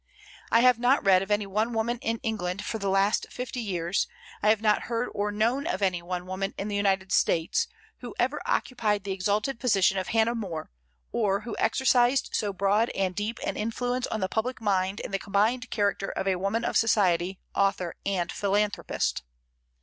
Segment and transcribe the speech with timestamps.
[0.51, 4.07] I have not read of any one woman in England for the last fifty years,
[4.41, 7.67] I have not heard or known of any one woman in the United States,
[7.99, 10.71] who ever occupied the exalted position of Hannah More,
[11.11, 15.19] or who exercised so broad and deep an influence on the public mind in the
[15.19, 19.21] combined character of a woman of society, author, and philanthropist.